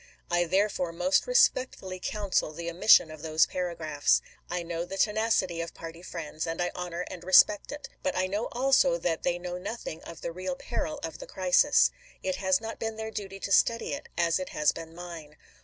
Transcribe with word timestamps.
I 0.31 0.45
therefore 0.45 0.91
most 0.91 1.27
respectfully 1.27 1.99
counsel 1.99 2.51
the 2.53 2.69
omis 2.69 2.89
sion 2.89 3.11
of 3.11 3.21
those 3.21 3.45
paragraphs. 3.45 4.19
I 4.49 4.63
know 4.63 4.83
the 4.83 4.97
tenacity 4.97 5.61
of 5.61 5.75
party 5.75 6.01
friends, 6.01 6.47
and 6.47 6.59
I 6.59 6.71
honor 6.73 7.01
and 7.11 7.23
respect 7.23 7.71
it. 7.71 7.87
But 8.01 8.17
I 8.17 8.25
know 8.25 8.47
also 8.51 8.97
that 8.97 9.21
they 9.21 9.37
know 9.37 9.59
nothing 9.59 10.01
of 10.01 10.21
the 10.21 10.31
real 10.31 10.55
peril 10.55 10.99
of 11.03 11.19
the 11.19 11.27
crisis. 11.27 11.91
It 12.23 12.37
has 12.37 12.59
not 12.59 12.79
been 12.79 12.95
their 12.95 13.11
duty 13.11 13.39
to 13.41 13.51
study 13.51 13.93
it, 13.93 14.09
as 14.17 14.39
it 14.39 14.49
has 14.49 14.71
been 14.71 14.95
mine. 14.95 15.35